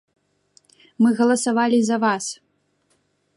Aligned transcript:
Мы 1.05 1.09
галасавалі 1.19 1.79
за 1.91 1.97
вас! 2.05 2.25